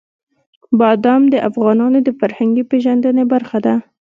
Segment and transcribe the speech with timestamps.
[0.79, 3.75] بادام د افغانانو د فرهنګي پیژندنې برخه ده.